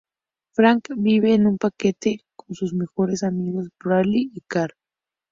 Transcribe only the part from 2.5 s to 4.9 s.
sus mejores amigos Barry y Carl.